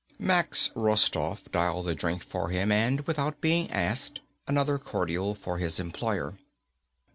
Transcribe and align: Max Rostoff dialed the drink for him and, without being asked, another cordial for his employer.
Max 0.17 0.71
Rostoff 0.75 1.43
dialed 1.51 1.85
the 1.85 1.93
drink 1.93 2.23
for 2.23 2.49
him 2.49 2.71
and, 2.71 3.01
without 3.01 3.39
being 3.39 3.69
asked, 3.69 4.19
another 4.47 4.79
cordial 4.79 5.35
for 5.35 5.59
his 5.59 5.79
employer. 5.79 6.39